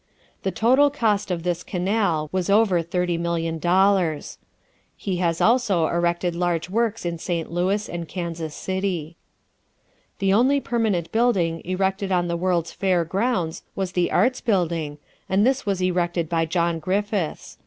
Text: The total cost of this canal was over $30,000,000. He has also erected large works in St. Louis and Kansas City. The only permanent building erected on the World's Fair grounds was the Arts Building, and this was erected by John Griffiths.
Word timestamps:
The 0.41 0.49
total 0.49 0.89
cost 0.89 1.29
of 1.29 1.43
this 1.43 1.61
canal 1.61 2.27
was 2.31 2.49
over 2.49 2.81
$30,000,000. 2.81 4.37
He 4.97 5.17
has 5.17 5.39
also 5.39 5.85
erected 5.89 6.35
large 6.35 6.71
works 6.71 7.05
in 7.05 7.19
St. 7.19 7.51
Louis 7.51 7.87
and 7.87 8.07
Kansas 8.07 8.55
City. 8.55 9.15
The 10.17 10.33
only 10.33 10.59
permanent 10.59 11.11
building 11.11 11.61
erected 11.65 12.11
on 12.11 12.27
the 12.27 12.35
World's 12.35 12.71
Fair 12.71 13.05
grounds 13.05 13.61
was 13.75 13.91
the 13.91 14.09
Arts 14.11 14.41
Building, 14.41 14.97
and 15.29 15.45
this 15.45 15.67
was 15.67 15.83
erected 15.83 16.27
by 16.29 16.45
John 16.47 16.79
Griffiths. 16.79 17.59